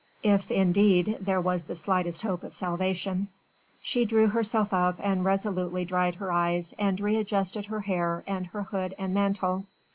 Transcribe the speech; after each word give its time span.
If 0.23 0.49
indeed 0.49 1.19
there 1.21 1.39
was 1.39 1.61
the 1.65 1.75
slightest 1.75 2.23
hope 2.23 2.41
of 2.41 2.55
salvation. 2.55 3.27
She 3.83 4.03
drew 4.03 4.25
herself 4.25 4.73
up 4.73 4.95
and 4.99 5.23
resolutely 5.23 5.85
dried 5.85 6.15
her 6.15 6.31
eyes 6.31 6.73
and 6.79 6.99
readjusted 6.99 7.67
her 7.67 7.81
hair 7.81 8.23
and 8.25 8.47
her 8.47 8.63
hood 8.63 8.95
and 8.97 9.13
mantle. 9.13 9.67